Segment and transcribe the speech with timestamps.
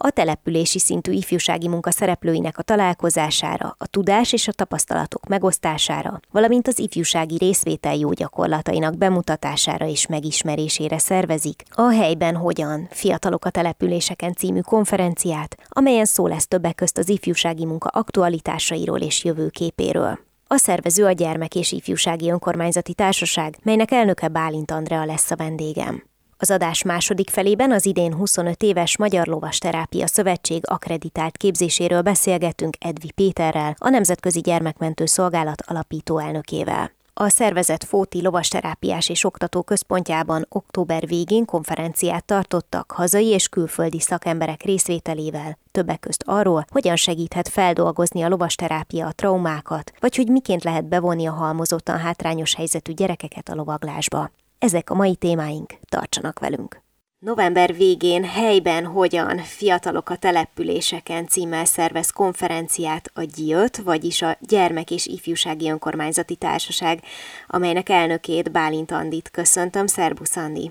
[0.00, 6.68] a települési szintű ifjúsági munka szereplőinek a találkozására, a tudás és a tapasztalatok megosztására, valamint
[6.68, 14.32] az ifjúsági részvétel jó gyakorlatainak bemutatására és megismerésére szervezik a helyben hogyan fiatalok a településeken
[14.32, 20.18] című konferenciát, amelyen szó lesz többek közt az ifjúsági munka aktualitásairól és jövőképéről.
[20.50, 26.02] A szervező a Gyermek és Ifjúsági Önkormányzati Társaság, melynek elnöke Bálint Andrea lesz a vendégem.
[26.40, 32.76] Az adás második felében az idén 25 éves Magyar Lovas Terápia Szövetség akreditált képzéséről beszélgetünk
[32.80, 36.92] Edvi Péterrel, a Nemzetközi Gyermekmentő Szolgálat alapító elnökével.
[37.14, 44.62] A szervezet Fóti Lovasterápiás és Oktató Központjában október végén konferenciát tartottak hazai és külföldi szakemberek
[44.62, 50.88] részvételével, többek közt arról, hogyan segíthet feldolgozni a lovasterápia a traumákat, vagy hogy miként lehet
[50.88, 54.30] bevonni a halmozottan hátrányos helyzetű gyerekeket a lovaglásba.
[54.58, 56.80] Ezek a mai témáink, tartsanak velünk!
[57.18, 64.90] November végén helyben hogyan fiatalok a településeken címmel szervez konferenciát a GIÖT, vagyis a Gyermek
[64.90, 66.98] és Ifjúsági Önkormányzati Társaság,
[67.46, 69.86] amelynek elnökét Bálint Andit köszöntöm.
[69.86, 70.70] Szerbusz Andi!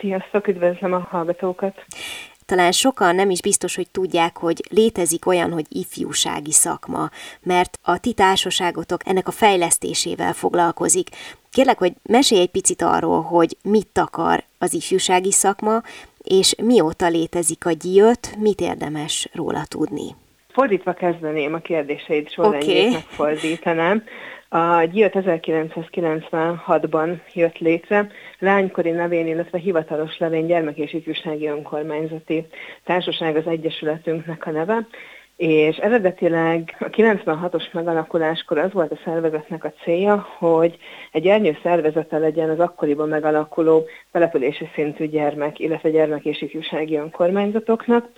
[0.00, 1.74] Sziasztok, üdvözlöm a hallgatókat!
[2.46, 7.10] talán sokan nem is biztos, hogy tudják, hogy létezik olyan, hogy ifjúsági szakma,
[7.42, 11.08] mert a ti társaságotok ennek a fejlesztésével foglalkozik.
[11.56, 15.82] Kérlek, hogy mesélj egy picit arról, hogy mit akar az ifjúsági szakma,
[16.18, 20.14] és mióta létezik a gyíjött, mit érdemes róla tudni.
[20.48, 22.90] Fordítva kezdeném a kérdéseid sorrendjét, okay.
[22.90, 24.04] megfordítanám.
[24.48, 32.46] A GIOT 1996-ban jött létre, lánykori nevén, illetve hivatalos levén gyermek és ifjúsági önkormányzati
[32.84, 34.86] társaság az Egyesületünknek a neve,
[35.36, 40.78] és eredetileg a 96-os megalakuláskor az volt a szervezetnek a célja, hogy
[41.12, 48.08] egy ernyő szervezete legyen az akkoriban megalakuló települési szintű gyermek, illetve gyermek és ifjúsági önkormányzatoknak.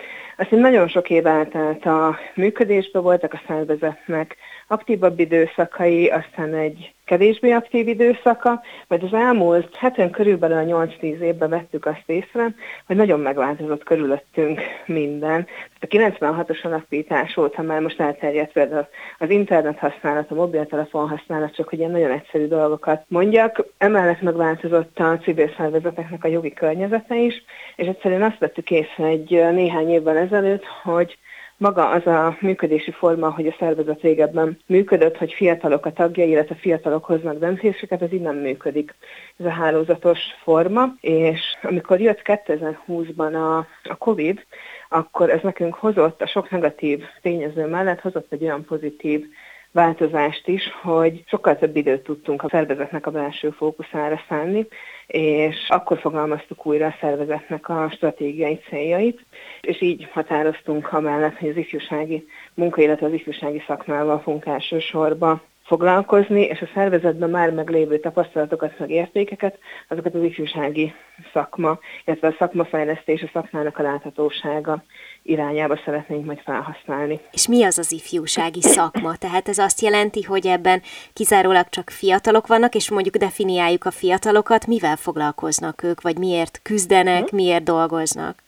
[0.40, 4.36] Aztán nagyon sok év átállt a működésbe, voltak a szervezetnek
[4.68, 11.48] aktívabb időszakai, aztán egy kevésbé aktív időszaka, majd az elmúlt heten körülbelül a 8-10 évben
[11.48, 12.54] vettük azt észre,
[12.86, 15.46] hogy nagyon megváltozott körülöttünk minden.
[15.80, 18.86] A 96-os alapítás óta már most elterjedt például
[19.18, 23.64] az internet használat, a mobiltelefon használat, csak hogy ilyen nagyon egyszerű dolgokat mondjak.
[23.78, 27.44] Emellett megváltozott a civil szervezeteknek a jogi környezete is,
[27.76, 31.18] és egyszerűen azt vettük észre egy néhány évvel ezelőtt, hogy
[31.58, 36.54] maga az a működési forma, hogy a szervezet régebben működött, hogy fiatalok a tagjai, illetve
[36.54, 38.94] fiatalok hoznak döntéseket, ez így nem működik.
[39.36, 43.56] Ez a hálózatos forma, és amikor jött 2020-ban a,
[43.90, 44.44] a COVID,
[44.88, 49.26] akkor ez nekünk hozott a sok negatív tényező mellett, hozott egy olyan pozitív
[49.72, 54.66] változást is, hogy sokkal több időt tudtunk a szervezetnek a belső fókuszára szánni,
[55.06, 59.24] és akkor fogalmaztuk újra a szervezetnek a stratégiai céljait,
[59.60, 66.40] és így határoztunk amellett, hogy az ifjúsági munka, illetve az ifjúsági szakmával fogunk elsősorban foglalkozni,
[66.40, 69.58] és a szervezetben már meglévő tapasztalatokat, meg értékeket,
[69.88, 70.92] azokat az ifjúsági
[71.32, 74.82] szakma, illetve a szakmafejlesztés, a szakmának a láthatósága
[75.22, 77.20] irányába szeretnénk majd felhasználni.
[77.32, 79.16] És mi az az ifjúsági szakma?
[79.16, 84.66] Tehát ez azt jelenti, hogy ebben kizárólag csak fiatalok vannak, és mondjuk definiáljuk a fiatalokat,
[84.66, 87.36] mivel foglalkoznak ők, vagy miért küzdenek, hm?
[87.36, 88.46] miért dolgoznak?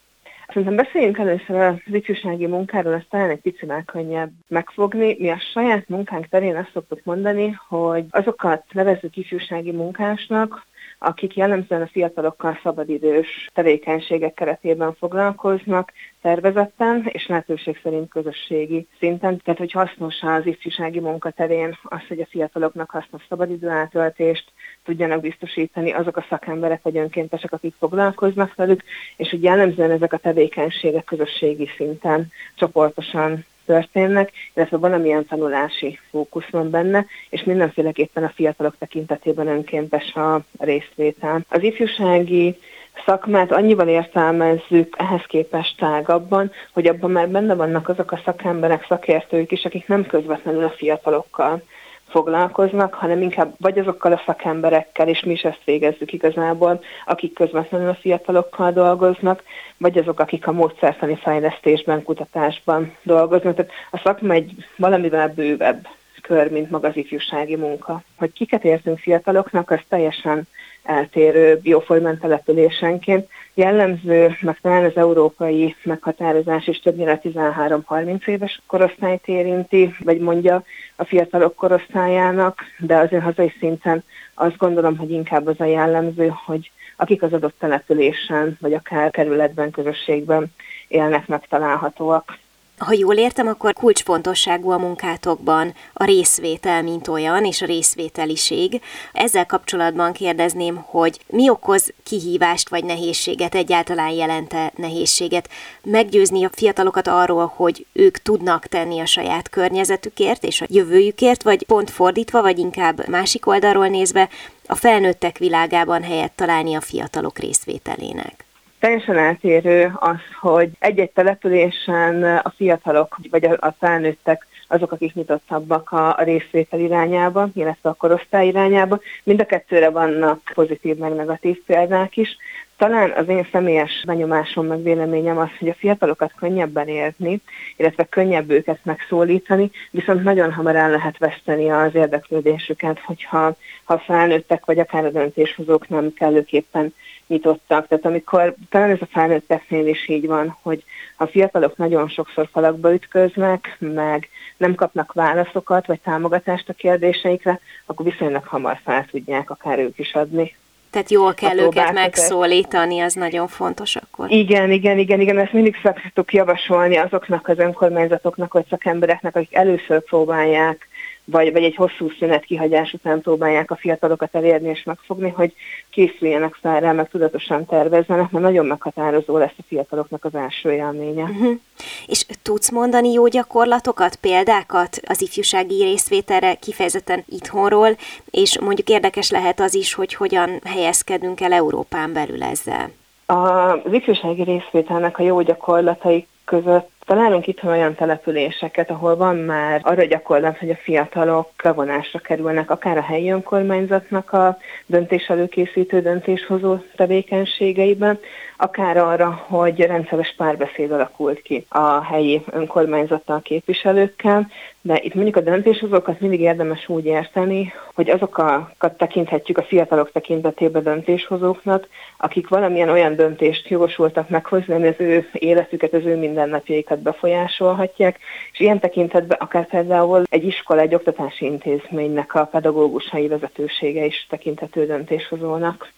[0.53, 5.17] Szerintem beszéljünk először az ifjúsági munkáról, azt talán egy picivel könnyebb megfogni.
[5.19, 10.67] Mi a saját munkánk terén azt szoktuk mondani, hogy azokat nevezzük ifjúsági munkásnak,
[11.03, 15.93] akik jellemzően a fiatalokkal szabadidős tevékenységek keretében foglalkoznak,
[16.23, 19.41] szervezetten és lehetőség szerint közösségi szinten.
[19.45, 24.53] Tehát, hogy hasznos az ifjúsági munkaterén az, hogy a fiataloknak hasznos szabadidő átöltést
[24.85, 28.83] tudjanak biztosítani azok a szakemberek vagy önkéntesek, akik foglalkoznak velük,
[29.17, 36.71] és hogy jellemzően ezek a tevékenységek közösségi szinten csoportosan történnek, illetve valamilyen tanulási fókusz van
[36.71, 41.41] benne, és mindenféleképpen a fiatalok tekintetében önkéntes a részvétel.
[41.49, 42.57] Az ifjúsági
[43.05, 49.53] szakmát annyival értelmezzük ehhez képest tágabban, hogy abban már benne vannak azok a szakemberek, szakértők
[49.53, 51.63] is, akik nem közvetlenül a fiatalokkal
[52.11, 57.89] foglalkoznak, hanem inkább vagy azokkal a szakemberekkel, és mi is ezt végezzük igazából, akik közvetlenül
[57.89, 59.43] a fiatalokkal dolgoznak,
[59.79, 63.55] vagy azok, akik a módszertani fejlesztésben, kutatásban dolgoznak.
[63.55, 65.87] Tehát a szakma egy valamivel bővebb
[66.23, 68.03] kör, mint maga az ifjúsági munka.
[68.17, 70.49] Hogy kiket értünk fiataloknak, az teljesen
[70.83, 73.29] eltérő bioformán településenként.
[73.55, 80.65] Jellemző, meg talán az európai meghatározás is többnyire 13-30 éves korosztályt érinti, vagy mondja
[80.97, 84.05] a fiatalok korosztályának, de azért hazai szinten
[84.35, 89.71] azt gondolom, hogy inkább az a jellemző, hogy akik az adott településen, vagy akár kerületben,
[89.71, 90.53] közösségben
[90.89, 92.39] élnek, megtalálhatóak.
[92.81, 98.81] Ha jól értem, akkor kulcsfontosságú a munkátokban a részvétel, mint olyan, és a részvételiség.
[99.13, 105.49] Ezzel kapcsolatban kérdezném, hogy mi okoz kihívást vagy nehézséget, egyáltalán jelente nehézséget
[105.83, 111.63] meggyőzni a fiatalokat arról, hogy ők tudnak tenni a saját környezetükért és a jövőjükért, vagy
[111.67, 114.29] pont fordítva, vagy inkább másik oldalról nézve,
[114.67, 118.45] a felnőttek világában helyet találni a fiatalok részvételének.
[118.81, 126.17] Teljesen eltérő az, hogy egy-egy településen a fiatalok vagy a felnőttek azok, akik nyitottabbak a,
[126.19, 129.01] részvétel irányába, illetve a korosztály irányába.
[129.23, 132.37] Mind a kettőre vannak pozitív meg negatív példák is.
[132.81, 137.41] Talán az én személyes benyomásom meg véleményem az, hogy a fiatalokat könnyebben érni,
[137.77, 144.65] illetve könnyebb őket megszólítani, viszont nagyon hamar el lehet veszteni az érdeklődésüket, hogyha ha felnőttek,
[144.65, 146.95] vagy akár a döntéshozók nem kellőképpen
[147.27, 147.87] nyitottak.
[147.87, 150.85] Tehát amikor talán ez a felnőtteknél is így van, hogy
[151.17, 158.07] a fiatalok nagyon sokszor falakba ütköznek, meg nem kapnak válaszokat vagy támogatást a kérdéseikre, akkor
[158.07, 160.55] viszonylag hamar fel tudják akár ők is adni.
[160.91, 164.31] Tehát jól kell őket megszólítani, az nagyon fontos akkor.
[164.31, 170.03] Igen, igen, igen, igen, ezt mindig szoktuk javasolni azoknak az önkormányzatoknak vagy szakembereknek, akik először
[170.05, 170.89] próbálják
[171.31, 175.53] vagy, vagy egy hosszú szünet kihagyás után próbálják a fiatalokat elérni és megfogni, hogy
[175.91, 181.23] készüljenek fel rá, meg tudatosan tervezzenek, mert nagyon meghatározó lesz a fiataloknak az első élménye.
[181.23, 181.59] Uh-huh.
[182.07, 187.97] És tudsz mondani jó gyakorlatokat, példákat az ifjúsági részvételre kifejezetten itthonról,
[188.31, 192.91] és mondjuk érdekes lehet az is, hogy hogyan helyezkedünk el Európán belül ezzel.
[193.27, 200.05] Az ifjúsági részvételnek a jó gyakorlatai között találunk itt olyan településeket, ahol van már arra
[200.05, 208.19] gyakorlat, hogy a fiatalok bevonásra kerülnek, akár a helyi önkormányzatnak a döntés előkészítő, döntéshozó tevékenységeiben,
[208.57, 214.49] akár arra, hogy rendszeres párbeszéd alakult ki a helyi önkormányzattal, képviselőkkel,
[214.83, 220.83] de itt mondjuk a döntéshozókat mindig érdemes úgy érteni, hogy azokat tekinthetjük a fiatalok tekintetében
[220.83, 228.19] döntéshozóknak, akik valamilyen olyan döntést jogosultak meghozni, ami az ő életüket, az ő mindennapjaikat befolyásolhatják,
[228.53, 234.87] és ilyen tekintetben akár például egy iskola, egy oktatási intézménynek a pedagógusai vezetősége is tekinthető
[234.87, 235.93] döntéshozónak.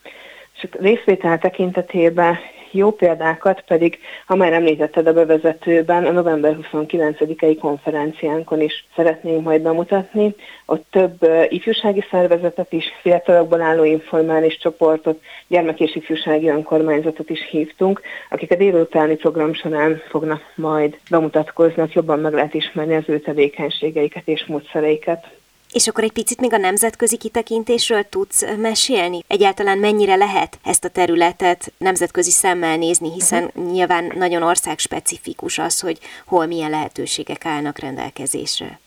[0.54, 2.38] És részvétel tekintetében
[2.72, 9.62] jó példákat pedig, ha már említetted a bevezetőben, a november 29-i konferenciánkon is szeretnénk majd
[9.62, 10.34] bemutatni.
[10.66, 18.00] Ott több ifjúsági szervezetet is, fiatalokból álló informális csoportot, gyermek- és ifjúsági önkormányzatot is hívtunk,
[18.30, 24.28] akik a délutáni program során fognak majd bemutatkozni, jobban meg lehet ismerni az ő tevékenységeiket
[24.28, 25.41] és módszereiket.
[25.72, 29.20] És akkor egy picit még a nemzetközi kitekintésről tudsz mesélni?
[29.26, 33.72] Egyáltalán mennyire lehet ezt a területet nemzetközi szemmel nézni, hiszen uh-huh.
[33.72, 38.81] nyilván nagyon országspecifikus az, hogy hol milyen lehetőségek állnak rendelkezésre.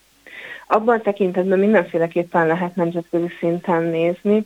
[0.68, 4.46] Abban tekintetben mindenféleképpen lehet nemzetközi szinten nézni,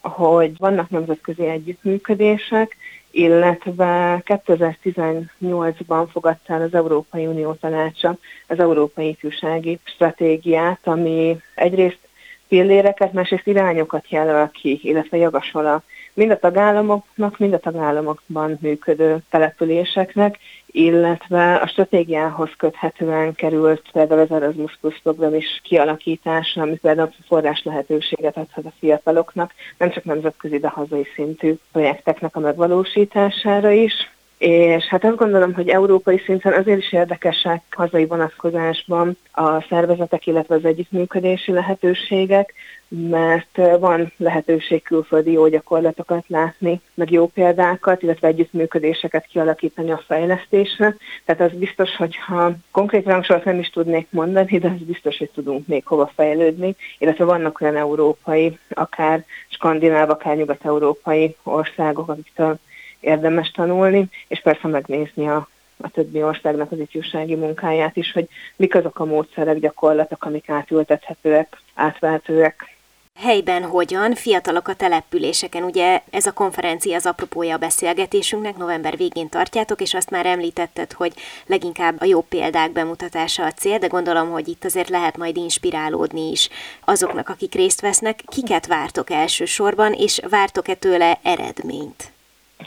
[0.00, 2.76] hogy vannak nemzetközi együttműködések,
[3.10, 12.08] illetve 2018-ban fogadta el az Európai Unió tanácsa az Európai Ifjúsági Stratégiát, ami egyrészt
[12.48, 15.82] pilléreket, másrészt irányokat jelöl ki, illetve javasol a
[16.20, 24.30] mind a tagállamoknak, mind a tagállamokban működő településeknek, illetve a stratégiához köthetően került például az
[24.30, 30.58] Erasmus Plus program is kialakításra, ami például forrás lehetőséget adhat a fiataloknak, nem csak nemzetközi,
[30.58, 33.92] de hazai szintű projekteknek a megvalósítására is.
[34.40, 40.54] És hát azt gondolom, hogy európai szinten azért is érdekesek hazai vonatkozásban a szervezetek, illetve
[40.54, 42.54] az együttműködési lehetőségek,
[42.88, 50.96] mert van lehetőség külföldi jó gyakorlatokat látni, meg jó példákat, illetve együttműködéseket kialakítani a fejlesztésre.
[51.24, 55.66] Tehát az biztos, hogyha konkrét rangsort nem is tudnék mondani, de az biztos, hogy tudunk
[55.66, 62.58] még hova fejlődni, illetve vannak olyan európai, akár skandináv, akár nyugat-európai országok, akiktől
[63.00, 65.48] érdemes tanulni, és persze megnézni a
[65.82, 71.56] a többi országnak az ifjúsági munkáját is, hogy mik azok a módszerek, gyakorlatok, amik átültethetőek,
[71.74, 72.78] átvehetőek
[73.18, 75.62] Helyben hogyan, fiatalok a településeken.
[75.62, 80.92] Ugye ez a konferencia az apropója a beszélgetésünknek, november végén tartjátok, és azt már említetted,
[80.92, 81.12] hogy
[81.46, 86.30] leginkább a jó példák bemutatása a cél, de gondolom, hogy itt azért lehet majd inspirálódni
[86.30, 86.48] is
[86.84, 88.22] azoknak, akik részt vesznek.
[88.26, 92.12] Kiket vártok elsősorban, és vártok-e tőle eredményt?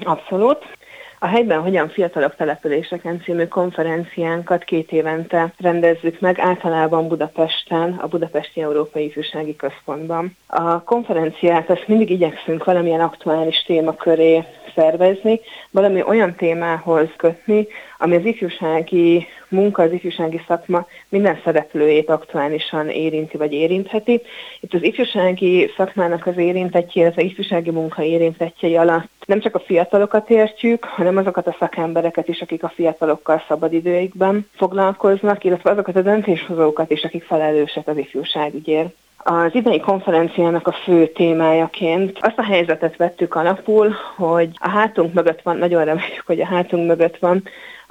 [0.03, 0.65] Abszolút.
[1.19, 8.61] A helyben hogyan fiatalok településeken című konferenciánkat két évente rendezzük meg, általában Budapesten, a Budapesti
[8.61, 10.37] Európai Ifjúsági Központban.
[10.47, 14.43] A konferenciát azt mindig igyekszünk valamilyen aktuális témaköré
[14.75, 15.39] szervezni,
[15.71, 23.37] valami olyan témához kötni, ami az ifjúsági munka, az ifjúsági szakma minden szereplőjét aktuálisan érinti
[23.37, 24.21] vagy érintheti.
[24.59, 30.29] Itt az ifjúsági szakmának az érintettje, az ifjúsági munka érintettjei alatt nem csak a fiatalokat
[30.29, 36.91] értjük, hanem azokat a szakembereket is, akik a fiatalokkal szabadidőikben foglalkoznak, illetve azokat a döntéshozókat
[36.91, 38.95] is, akik felelősek az ifjúságügyért.
[39.25, 45.41] Az idei konferenciának a fő témájaként azt a helyzetet vettük alapul, hogy a hátunk mögött
[45.41, 47.43] van, nagyon reméljük, hogy a hátunk mögött van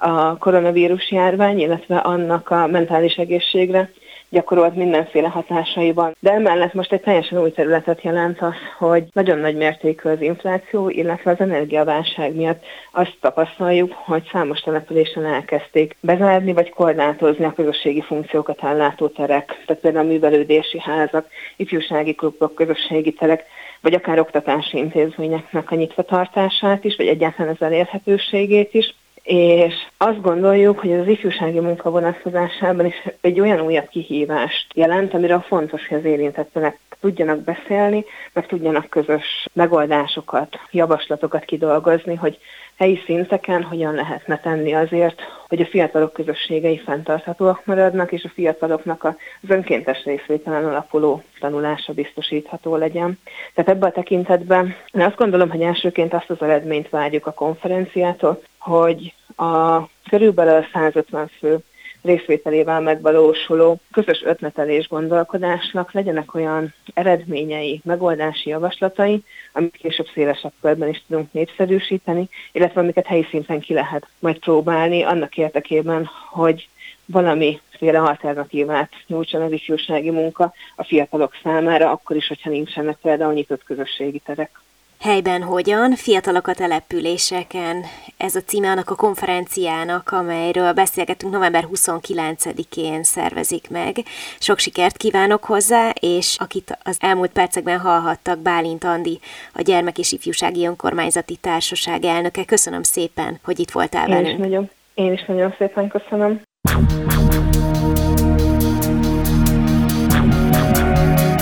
[0.02, 3.90] a koronavírus járvány, illetve annak a mentális egészségre
[4.32, 6.16] gyakorolt mindenféle hatásaiban.
[6.20, 10.88] De emellett most egy teljesen új területet jelent az, hogy nagyon nagy mértékű az infláció,
[10.88, 18.00] illetve az energiaválság miatt azt tapasztaljuk, hogy számos településen elkezdték bezárni vagy korlátozni a közösségi
[18.00, 23.44] funkciókat ellátó terek, tehát például a művelődési házak, ifjúsági klubok, közösségi terek,
[23.80, 30.20] vagy akár oktatási intézményeknek a nyitva tartását is, vagy egyáltalán az elérhetőségét is és azt
[30.20, 35.98] gondoljuk, hogy az ifjúsági munka vonatkozásában is egy olyan újabb kihívást jelent, amiről fontos, hogy
[35.98, 42.38] az érintettek tudjanak beszélni, meg tudjanak közös megoldásokat, javaslatokat kidolgozni, hogy
[42.76, 49.04] helyi szinteken hogyan lehetne tenni azért, hogy a fiatalok közösségei fenntarthatóak maradnak, és a fiataloknak
[49.04, 49.14] az
[49.48, 53.18] önkéntes részvételen alapuló tanulása biztosítható legyen.
[53.54, 58.42] Tehát ebben a tekintetben én azt gondolom, hogy elsőként azt az eredményt várjuk a konferenciától,
[58.62, 61.58] hogy a körülbelül 150 fő
[62.02, 71.02] részvételével megvalósuló közös ötletelés gondolkodásnak legyenek olyan eredményei, megoldási javaslatai, amit később szélesebb körben is
[71.08, 76.68] tudunk népszerűsíteni, illetve amiket helyi szinten ki lehet majd próbálni annak érdekében, hogy
[77.06, 83.64] valamiféle alternatívát nyújtson az ifjúsági munka a fiatalok számára, akkor is, hogyha nincsenek például nyitott
[83.64, 84.60] közösségi terek.
[85.02, 85.94] Helyben hogyan?
[85.94, 87.84] Fiatalok a településeken.
[88.16, 93.96] Ez a címe annak a konferenciának, amelyről beszélgetünk november 29-én szervezik meg.
[94.38, 99.20] Sok sikert kívánok hozzá, és akit az elmúlt percekben hallhattak, Bálint Andi,
[99.52, 102.44] a Gyermek és Ifjúsági Önkormányzati Társaság elnöke.
[102.44, 104.38] Köszönöm szépen, hogy itt voltál én velünk.
[104.38, 106.42] Is nagyon, én is nagyon szépen köszönöm.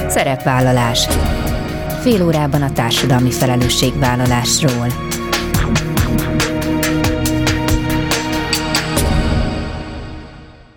[0.08, 1.08] Szerepvállalás
[2.00, 4.86] fél órában a társadalmi felelősségvállalásról.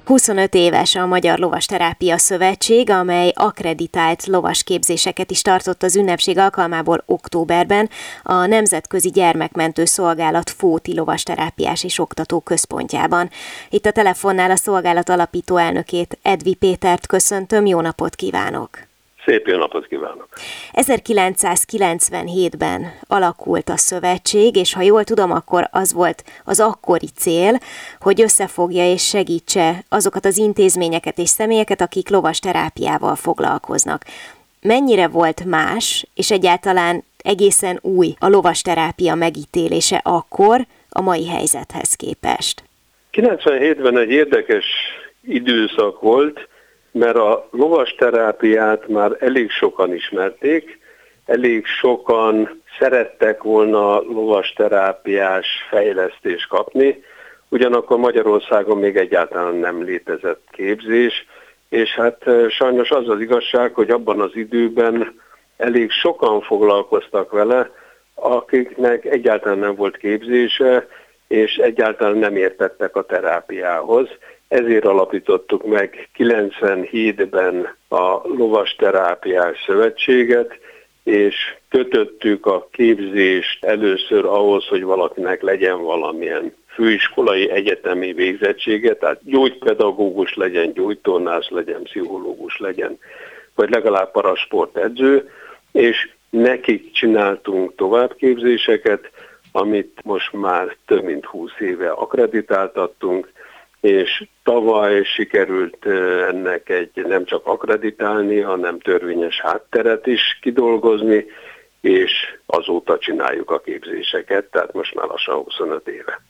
[0.06, 7.04] Huszonöt éves a Magyar Lovas Terápia Szövetség, amely akreditált lovasképzéseket is tartott az ünnepség alkalmából
[7.06, 7.90] októberben
[8.24, 13.30] a Nemzetközi Gyermekmentő Szolgálat Fóti Lovasterápiás és Oktató Központjában.
[13.70, 18.93] Itt a telefonnál a szolgálat alapító elnökét Edvi Pétert köszöntöm, jó napot kívánok!
[19.26, 20.28] Szép jó napot kívánok!
[20.74, 27.60] 1997-ben alakult a szövetség, és ha jól tudom, akkor az volt az akkori cél,
[28.00, 34.04] hogy összefogja és segítse azokat az intézményeket és személyeket, akik lovas terápiával foglalkoznak.
[34.62, 41.94] Mennyire volt más, és egyáltalán egészen új a lovas terápia megítélése akkor a mai helyzethez
[41.94, 42.64] képest?
[43.12, 44.66] 97-ben egy érdekes
[45.22, 46.48] időszak volt,
[46.94, 50.80] mert a lovas terápiát már elég sokan ismerték,
[51.26, 57.04] elég sokan szerettek volna lovas terápiás fejlesztést kapni,
[57.50, 61.26] ugyanakkor Magyarországon még egyáltalán nem létezett képzés,
[61.70, 65.22] és hát sajnos az az igazság, hogy abban az időben
[65.58, 67.72] elég sokan foglalkoztak vele,
[68.16, 70.88] akiknek egyáltalán nem volt képzése,
[71.28, 74.08] és egyáltalán nem értettek a terápiához.
[74.54, 80.60] Ezért alapítottuk meg 97-ben a Lovas Terápiás Szövetséget,
[81.04, 81.36] és
[81.70, 90.74] kötöttük a képzést először ahhoz, hogy valakinek legyen valamilyen főiskolai egyetemi végzettsége, tehát gyógypedagógus legyen,
[90.74, 93.00] gyógytornász legyen, pszichológus legyen,
[93.56, 95.30] vagy legalább parasportedző,
[95.72, 99.12] és nekik csináltunk továbbképzéseket,
[99.52, 103.32] amit most már több mint 20 éve akreditáltattunk,
[103.84, 105.86] és tavaly sikerült
[106.30, 111.26] ennek egy nem csak akreditálni, hanem törvényes hátteret is kidolgozni,
[111.82, 112.12] és
[112.46, 116.22] azóta csináljuk a képzéseket, tehát most már lassan 25 éve.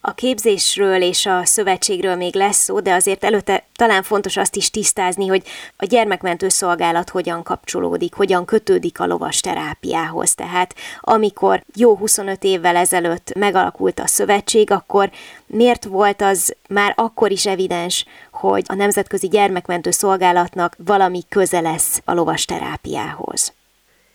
[0.00, 4.70] A képzésről és a szövetségről még lesz szó, de azért előtte talán fontos azt is
[4.70, 5.42] tisztázni, hogy
[5.76, 10.34] a gyermekmentő szolgálat hogyan kapcsolódik, hogyan kötődik a lovas terápiához.
[10.34, 15.10] Tehát amikor jó 25 évvel ezelőtt megalakult a szövetség, akkor
[15.46, 22.00] miért volt az már akkor is evidens, hogy a Nemzetközi Gyermekmentő Szolgálatnak valami köze lesz
[22.04, 23.54] a lovas terápiához?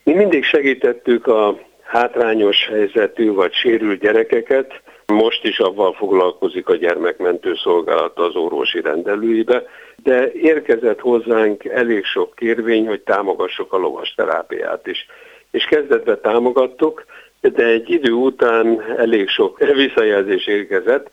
[0.04, 7.56] Mi mindig segítettük a hátrányos helyzetű vagy sérült gyerekeket, most is avval foglalkozik a gyermekmentő
[7.56, 9.64] szolgálat az orvosi rendelőibe,
[10.04, 15.06] de érkezett hozzánk elég sok kérvény, hogy támogassuk a lovas terápiát is.
[15.52, 17.06] És kezdetben támogattuk,
[17.42, 21.10] de egy idő után elég sok visszajelzés érkezett,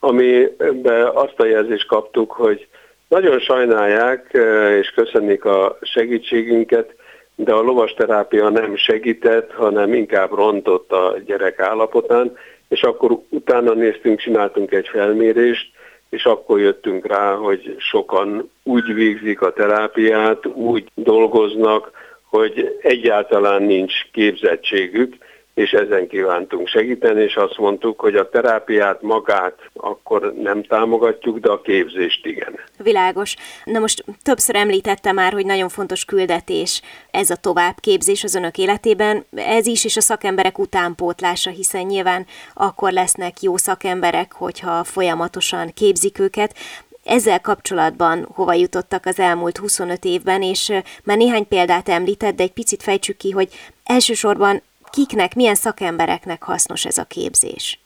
[0.00, 2.66] amiben azt a jelzést kaptuk, hogy
[3.08, 4.30] nagyon sajnálják
[4.78, 6.94] és köszönnik a segítségünket,
[7.34, 12.36] de a lovas terápia nem segített, hanem inkább rontott a gyerek állapotán,
[12.72, 15.70] és akkor utána néztünk, csináltunk egy felmérést,
[16.10, 21.90] és akkor jöttünk rá, hogy sokan úgy végzik a terápiát, úgy dolgoznak,
[22.22, 25.16] hogy egyáltalán nincs képzettségük,
[25.54, 31.50] és ezen kívántunk segíteni, és azt mondtuk, hogy a terápiát magát akkor nem támogatjuk, de
[31.50, 32.58] a képzést igen.
[32.78, 33.36] Világos.
[33.64, 39.24] Na most többször említette már, hogy nagyon fontos küldetés ez a továbbképzés az önök életében.
[39.34, 46.18] Ez is, és a szakemberek utánpótlása, hiszen nyilván akkor lesznek jó szakemberek, hogyha folyamatosan képzik
[46.18, 46.54] őket
[47.04, 50.72] ezzel kapcsolatban hova jutottak az elmúlt 25 évben, és
[51.04, 53.48] már néhány példát említett, de egy picit fejtsük ki, hogy
[53.84, 57.78] elsősorban kiknek, milyen szakembereknek hasznos ez a képzés?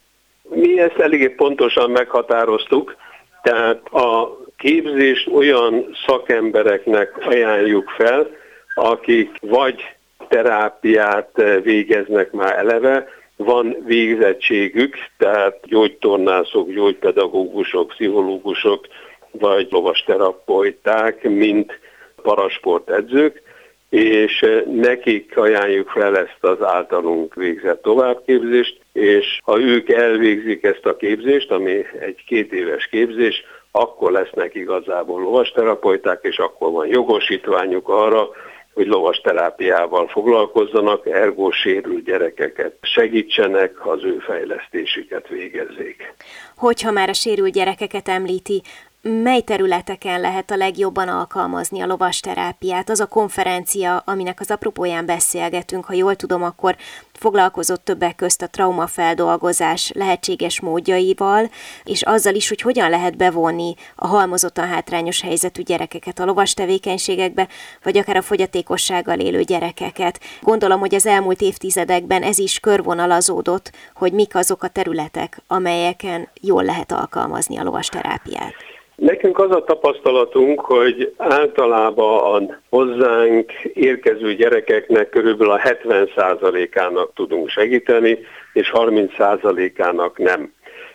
[0.49, 2.97] Mi ezt eléggé pontosan meghatároztuk,
[3.43, 8.27] tehát a képzést olyan szakembereknek ajánljuk fel,
[8.75, 9.83] akik vagy
[10.29, 11.31] terápiát
[11.63, 18.87] végeznek már eleve, van végzettségük, tehát gyógytornászok, gyógypedagógusok, pszichológusok,
[19.31, 21.79] vagy lovasterapeuták, mint
[22.23, 23.43] parasportedzők,
[23.91, 30.87] és eh, nekik ajánljuk fel ezt az általunk végzett továbbképzést, és ha ők elvégzik ezt
[30.87, 37.89] a képzést, ami egy két éves képzés, akkor lesznek igazából lovasterapeuták, és akkor van jogosítványuk
[37.89, 38.29] arra,
[38.75, 46.15] hogy lovasterápiával foglalkozzanak, ergo sérült gyerekeket segítsenek, az ő fejlesztésüket végezzék.
[46.57, 48.63] Hogyha már a sérült gyerekeket említi,
[49.07, 52.91] mely területeken lehet a legjobban alkalmazni a lovasterápiát?
[52.91, 56.77] Az a konferencia, aminek az apropóján beszélgetünk, ha jól tudom, akkor
[57.13, 61.51] foglalkozott többek közt a traumafeldolgozás lehetséges módjaival,
[61.85, 67.49] és azzal is, hogy hogyan lehet bevonni a halmozottan hátrányos helyzetű gyerekeket a lovas tevékenységekbe,
[67.83, 70.21] vagy akár a fogyatékossággal élő gyerekeket.
[70.41, 76.65] Gondolom, hogy az elmúlt évtizedekben ez is körvonalazódott, hogy mik azok a területek, amelyeken jól
[76.65, 78.66] lehet alkalmazni a lovasterápiát.
[78.97, 88.19] Nekünk az a tapasztalatunk, hogy általában hozzánk érkező gyerekeknek körülbelül a 70%-ának tudunk segíteni,
[88.53, 90.53] és 30%-ának nem.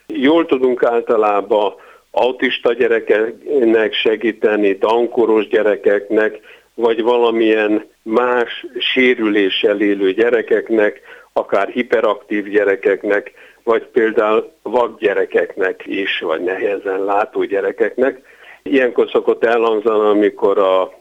[0.08, 1.74] Jól tudunk általában
[2.12, 6.40] autista gyerekeknek segíteni, dankoros gyerekeknek,
[6.74, 11.02] vagy valamilyen más sérüléssel élő gyerekeknek,
[11.34, 13.32] akár hiperaktív gyerekeknek,
[13.64, 18.22] vagy például vakgyerekeknek is, vagy nehezen látó gyerekeknek.
[18.64, 20.92] Ilyenkor szokott elhangzani, amikor a,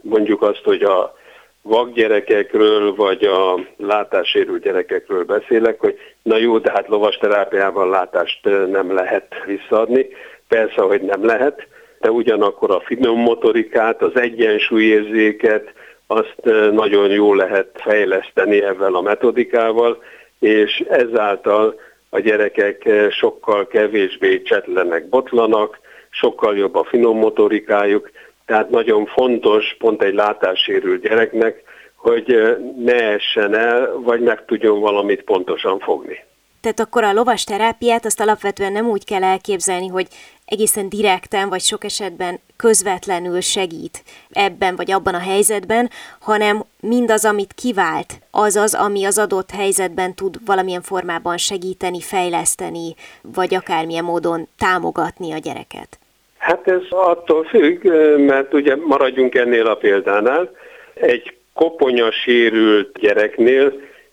[0.00, 1.14] mondjuk azt, hogy a
[1.62, 9.34] vakgyerekekről, vagy a látássérült gyerekekről beszélek, hogy na jó, de hát lovasterápiával látást nem lehet
[9.46, 10.06] visszaadni.
[10.48, 11.66] Persze, hogy nem lehet,
[12.00, 15.72] de ugyanakkor a finom motorikát, az egyensúlyérzéket,
[16.06, 16.36] azt
[16.72, 20.02] nagyon jól lehet fejleszteni ezzel a metodikával,
[20.42, 25.78] és ezáltal a gyerekek sokkal kevésbé csetlenek, botlanak,
[26.10, 28.10] sokkal jobb a finom motorikájuk,
[28.46, 31.62] tehát nagyon fontos pont egy látássérült gyereknek,
[31.96, 36.24] hogy ne essen el, vagy meg tudjon valamit pontosan fogni.
[36.62, 40.06] Tehát akkor a lovas terápiát azt alapvetően nem úgy kell elképzelni, hogy
[40.46, 47.52] egészen direkten, vagy sok esetben közvetlenül segít ebben vagy abban a helyzetben, hanem mindaz, amit
[47.52, 54.48] kivált, az az, ami az adott helyzetben tud valamilyen formában segíteni, fejleszteni, vagy akármilyen módon
[54.58, 55.98] támogatni a gyereket.
[56.38, 57.84] Hát ez attól függ,
[58.18, 60.50] mert ugye maradjunk ennél a példánál.
[60.94, 63.72] Egy koponya sérült gyereknél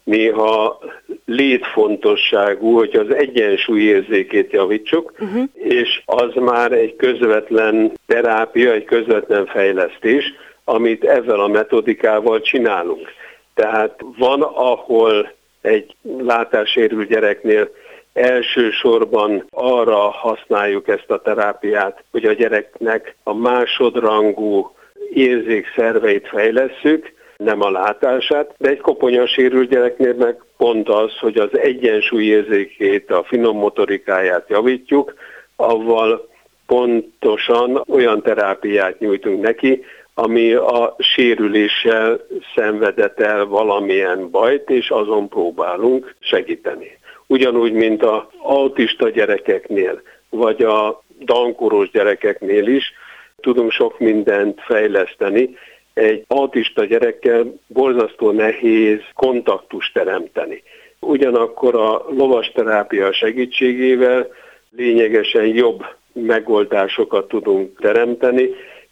[0.10, 0.80] néha
[1.26, 5.44] létfontosságú, hogy az egyensúly érzékét javítsuk, uh-huh.
[5.54, 13.08] és az már egy közvetlen terápia, egy közvetlen fejlesztés, amit ezzel a metodikával csinálunk.
[13.54, 17.70] Tehát van, ahol egy látássérült gyereknél
[18.14, 24.72] elsősorban arra használjuk ezt a terápiát, hogy a gyereknek a másodrangú
[25.14, 27.14] érzékszerveit fejlesszük,
[27.44, 33.12] nem a látását, de egy koponya sérült gyereknél meg pont az, hogy az egyensúly érzékét,
[33.12, 35.14] a finom motorikáját javítjuk,
[35.56, 36.28] avval
[36.66, 42.20] pontosan olyan terápiát nyújtunk neki, ami a sérüléssel
[42.56, 46.98] szenvedett el valamilyen bajt, és azon próbálunk segíteni.
[47.28, 52.94] Ugyanúgy, mint a autista gyerekeknél, vagy a dankoros gyerekeknél is
[53.42, 55.58] tudunk sok mindent fejleszteni,
[56.00, 60.64] egy autista gyerekkel borzasztó nehéz kontaktust teremteni.
[61.00, 64.28] Ugyanakkor a lovasterápia segítségével
[64.76, 68.50] lényegesen jobb megoldásokat tudunk teremteni,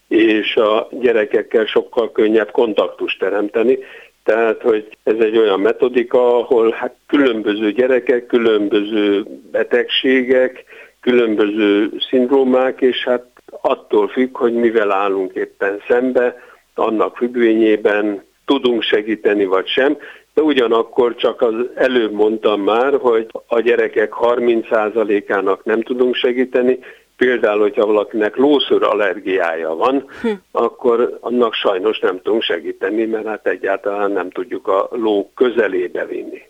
[0.08, 3.78] és a gyerekekkel sokkal könnyebb kontaktust teremteni.
[4.24, 10.64] Tehát, hogy ez egy olyan metodika, ahol hát különböző gyerekek, különböző betegségek,
[11.02, 13.26] különböző szindrómák, és hát
[13.62, 16.36] attól függ, hogy mivel állunk éppen szembe,
[16.78, 19.98] annak függvényében tudunk segíteni vagy sem,
[20.34, 26.80] de ugyanakkor csak az előbb mondtam már, hogy a gyerekek 30%-ának nem tudunk segíteni,
[27.18, 30.32] Például, hogyha valakinek lószőr allergiája van, hm.
[30.52, 36.42] akkor annak sajnos nem tudunk segíteni, mert hát egyáltalán nem tudjuk a ló közelébe vinni.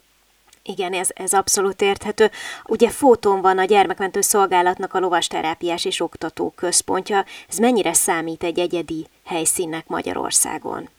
[0.68, 2.26] Igen, ez, ez abszolút érthető.
[2.68, 7.24] Ugye Fóton van a gyermekmentő szolgálatnak a lovasterápiás és oktató központja.
[7.50, 10.90] Ez mennyire számít egy egyedi helyszínnek Magyarországon?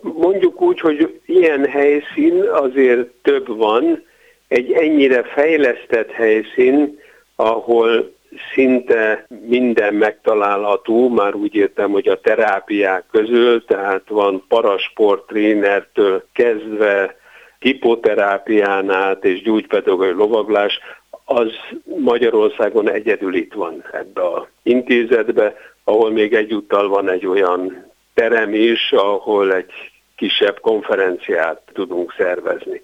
[0.00, 4.04] Mondjuk úgy, hogy ilyen helyszín azért több van,
[4.48, 6.98] egy ennyire fejlesztett helyszín,
[7.36, 8.12] ahol
[8.54, 17.16] szinte minden megtalálható, már úgy értem, hogy a terápiák közül, tehát van parasport trénertől kezdve
[17.64, 20.78] hipoterápián át és gyógypedagógiai lovaglás,
[21.24, 21.52] az
[21.98, 28.92] Magyarországon egyedül itt van ebbe a intézetbe, ahol még egyúttal van egy olyan terem is,
[28.92, 29.72] ahol egy
[30.16, 32.80] kisebb konferenciát tudunk szervezni.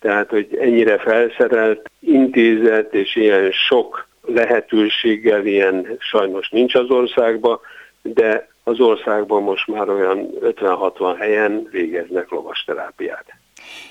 [0.00, 7.60] Tehát, hogy ennyire felszerelt intézet és ilyen sok lehetőséggel ilyen sajnos nincs az országban,
[8.02, 13.41] de az országban most már olyan 50-60 helyen végeznek lovasterápiát.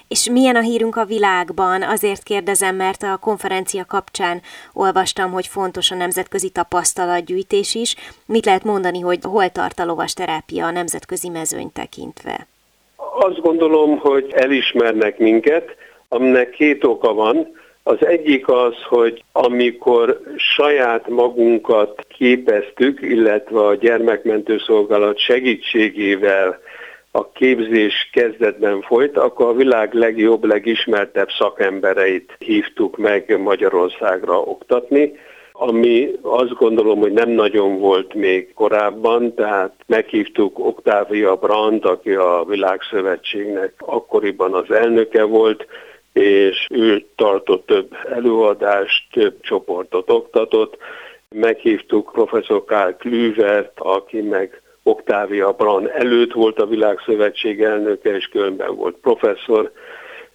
[0.07, 1.81] És milyen a hírünk a világban?
[1.81, 4.41] Azért kérdezem, mert a konferencia kapcsán
[4.73, 7.95] olvastam, hogy fontos a nemzetközi tapasztalatgyűjtés is.
[8.25, 12.47] Mit lehet mondani, hogy hol tart a lovasterápia a nemzetközi mezőny tekintve?
[13.19, 15.75] Azt gondolom, hogy elismernek minket,
[16.07, 17.59] aminek két oka van.
[17.83, 26.59] Az egyik az, hogy amikor saját magunkat képeztük, illetve a gyermekmentőszolgálat segítségével
[27.11, 35.13] a képzés kezdetben folyt, akkor a világ legjobb, legismertebb szakembereit hívtuk meg Magyarországra oktatni,
[35.51, 42.45] ami azt gondolom, hogy nem nagyon volt még korábban, tehát meghívtuk Octavia Brandt, aki a
[42.47, 45.65] Világszövetségnek akkoriban az elnöke volt,
[46.13, 50.77] és ő tartott több előadást, több csoportot oktatott.
[51.29, 58.75] Meghívtuk professzor Karl Klüvert, aki meg Octavia Brand előtt volt a Világszövetség elnöke, és különben
[58.75, 59.71] volt professzor.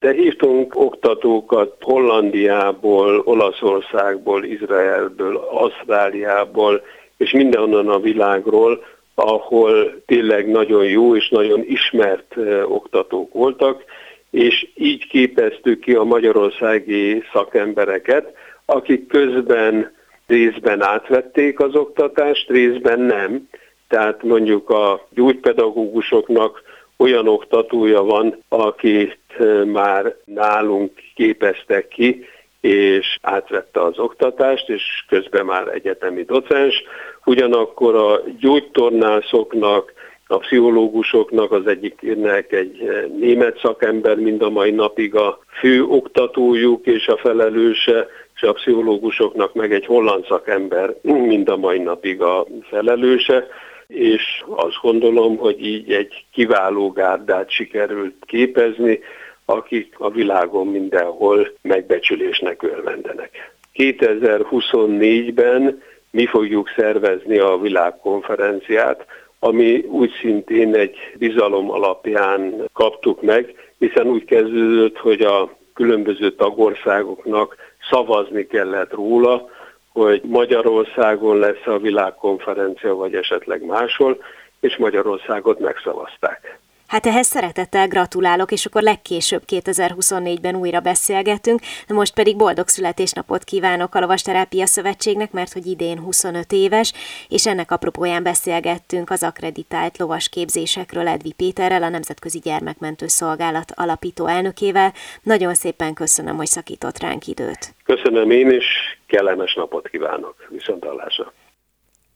[0.00, 6.82] De hívtunk oktatókat Hollandiából, Olaszországból, Izraelből, Ausztráliából,
[7.16, 13.85] és mindenhonnan a világról, ahol tényleg nagyon jó és nagyon ismert oktatók voltak,
[14.30, 18.32] és így képeztük ki a magyarországi szakembereket,
[18.64, 19.94] akik közben
[20.26, 23.48] részben átvették az oktatást, részben nem.
[23.88, 26.62] Tehát mondjuk a gyógypedagógusoknak
[26.96, 29.18] olyan oktatója van, akit
[29.64, 32.27] már nálunk képeztek ki,
[32.61, 36.83] és átvette az oktatást, és közben már egyetemi docens.
[37.25, 39.92] Ugyanakkor a gyógytornászoknak,
[40.29, 46.87] a pszichológusoknak az egyiknek egy eh, német szakember mind a mai napig a fő oktatójuk
[46.87, 50.94] és a felelőse, és a pszichológusoknak meg egy holland szakember
[51.33, 53.46] mind a mai napig a felelőse,
[53.87, 59.01] és azt gondolom, hogy így egy kiváló gárdát sikerült képezni,
[59.44, 63.55] akik a világon mindenhol megbecsülésnek örvendenek.
[63.75, 69.07] 2024-ben mi fogjuk szervezni a világkonferenciát,
[69.38, 77.57] ami úgy szintén egy bizalom alapján kaptuk meg, hiszen úgy kezdődött, hogy a különböző tagországoknak
[77.90, 79.49] szavazni kellett róla,
[79.96, 84.18] hogy Magyarországon lesz a világkonferencia, vagy esetleg máshol,
[84.61, 86.59] és Magyarországot megszavazták.
[86.87, 93.44] Hát ehhez szeretettel gratulálok, és akkor legkésőbb 2024-ben újra beszélgetünk, de most pedig boldog születésnapot
[93.44, 96.92] kívánok a Lovasterápia Szövetségnek, mert hogy idén 25 éves,
[97.29, 104.27] és ennek apropóján beszélgettünk az akreditált lovas képzésekről Edvi Péterrel, a Nemzetközi Gyermekmentő Szolgálat alapító
[104.27, 104.92] elnökével.
[105.22, 107.75] Nagyon szépen köszönöm, hogy szakított ránk időt.
[107.85, 108.66] Köszönöm én is,
[109.07, 110.46] kellemes napot kívánok.
[110.49, 111.33] Viszontlátásra.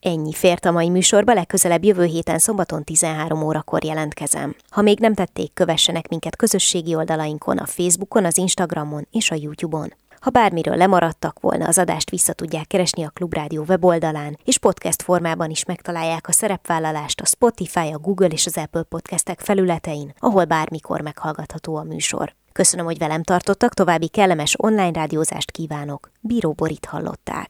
[0.01, 4.55] Ennyi fért a mai műsorba, legközelebb jövő héten szombaton 13 órakor jelentkezem.
[4.69, 9.93] Ha még nem tették, kövessenek minket közösségi oldalainkon, a Facebookon, az Instagramon és a YouTube-on.
[10.19, 15.49] Ha bármiről lemaradtak volna, az adást vissza tudják keresni a Klubrádió weboldalán, és podcast formában
[15.49, 21.01] is megtalálják a szerepvállalást a Spotify, a Google és az Apple podcastek felületein, ahol bármikor
[21.01, 22.35] meghallgatható a műsor.
[22.51, 26.11] Köszönöm, hogy velem tartottak, további kellemes online rádiózást kívánok.
[26.19, 27.49] Bíró Borit hallották.